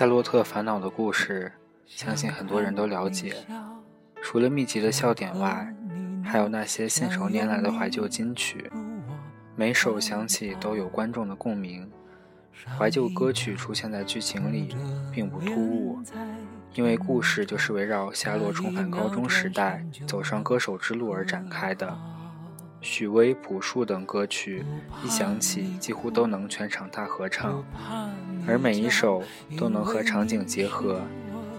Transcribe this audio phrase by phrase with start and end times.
[0.00, 1.52] 夏洛特烦恼的故事，
[1.84, 3.34] 相信很多人都了解。
[4.22, 5.74] 除了密集的笑点外，
[6.24, 8.72] 还有那些信手拈来的怀旧金曲，
[9.54, 11.86] 每首响起都有观众的共鸣。
[12.78, 14.74] 怀旧歌曲出现在剧情里
[15.12, 15.98] 并不突兀，
[16.72, 21.94] 因为故事就是围绕夏洛重返高中时代，走上歌手之路而展开的。
[22.80, 24.64] 许巍、朴树等歌曲
[25.04, 27.62] 一响起，几乎都能全场大合唱，
[28.50, 29.22] 而每一首
[29.56, 31.00] 都能和场景结合，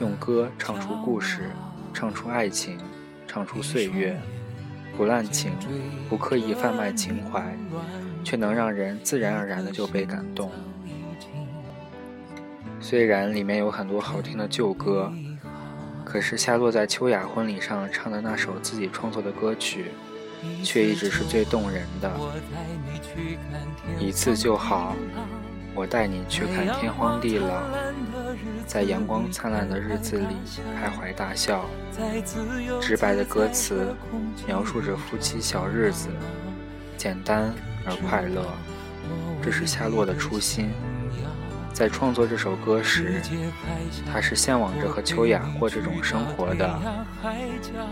[0.00, 1.48] 用歌唱出故事，
[1.94, 2.78] 唱出爱情，
[3.26, 4.20] 唱出岁月，
[4.94, 5.52] 不滥情，
[6.10, 7.56] 不刻意贩卖情怀，
[8.22, 10.52] 却能让人自然而然的就被感动。
[12.80, 15.10] 虽然里面有很多好听的旧歌，
[16.04, 19.86] 可是夏洛在秋雅婚礼上唱的那首自己创作的歌曲。
[20.62, 22.12] 却一直是最动人的。
[23.98, 24.94] 一次就好，
[25.74, 27.62] 我带你去看天荒地老，
[28.66, 30.26] 在阳光灿烂的日子里
[30.80, 31.64] 开怀大笑。
[32.80, 33.94] 直白的歌词
[34.46, 36.08] 描述着夫妻小日子，
[36.96, 37.52] 简单
[37.84, 38.44] 而快乐，
[39.42, 40.70] 这是夏洛的初心。
[41.72, 43.20] 在创作这首歌时，
[44.12, 46.80] 他是向往着和秋雅过这种生活的。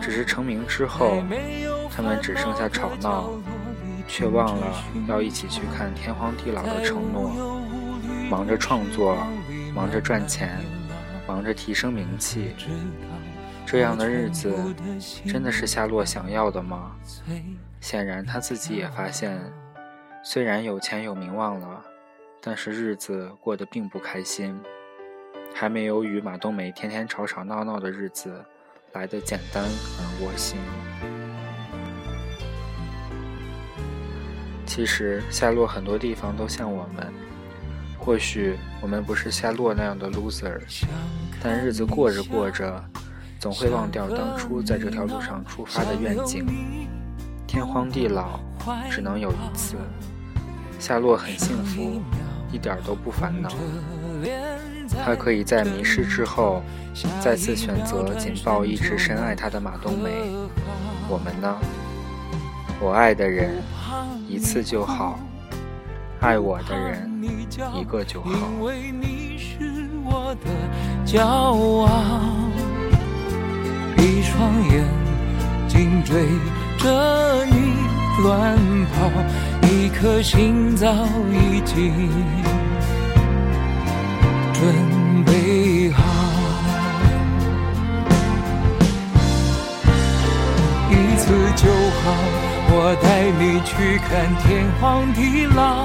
[0.00, 1.20] 只是成名之后，
[1.90, 3.30] 他们只剩下吵闹，
[4.06, 7.60] 却忘了要一起去看天荒地老的承诺。
[8.32, 9.14] 忙着创作，
[9.74, 10.58] 忙着赚钱，
[11.28, 12.54] 忙着提升名气，
[13.66, 14.74] 这样的日子
[15.26, 16.96] 真的是夏洛想要的吗？
[17.78, 19.38] 显然他自己也发现，
[20.24, 21.84] 虽然有钱有名望了。
[22.40, 24.58] 但是日子过得并不开心，
[25.54, 28.42] 还没有与马冬梅天天吵吵闹闹的日子
[28.94, 30.58] 来的简单而窝心。
[34.64, 37.12] 其实夏洛很多地方都像我们，
[38.04, 40.60] 或许我们不是夏洛那样的 loser，
[41.40, 42.84] 但日子过着过着，
[43.38, 46.44] 总会忘掉当初在这条路上出发的愿景。
[47.46, 48.40] 天荒地老，
[48.90, 49.76] 只能有一次。
[50.80, 52.02] 夏洛很幸福。
[52.50, 53.48] 一点都不烦恼，
[55.02, 56.60] 他可以在迷失之后，
[57.18, 60.10] 再次选择紧抱一直深爱他的马冬梅。
[61.08, 61.56] 我们呢？
[62.78, 63.62] 我爱的人
[64.28, 65.18] 一次就好，
[66.22, 67.10] 爱我的人
[67.74, 68.30] 一个就好。
[73.98, 74.84] 一双眼
[75.68, 76.26] 睛追
[76.78, 77.74] 着你
[78.22, 78.56] 乱
[78.94, 79.10] 跑。
[79.68, 80.92] 一颗心早
[81.32, 82.08] 已经
[84.52, 84.62] 准
[85.24, 86.02] 备好，
[90.88, 91.68] 一次就
[92.00, 92.04] 好。
[92.74, 93.06] 我带
[93.38, 94.10] 你去看
[94.42, 95.84] 天荒地老，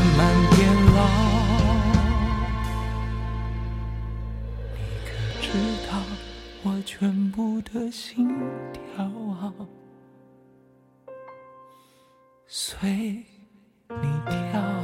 [0.00, 0.20] 慢慢
[0.56, 0.58] 变
[0.94, 0.98] 老。
[4.74, 5.08] 你可
[5.42, 5.46] 知
[5.90, 5.92] 道
[6.62, 8.26] 我全部的心
[8.72, 9.52] 跳啊，
[12.46, 12.88] 随
[13.88, 14.79] 你跳。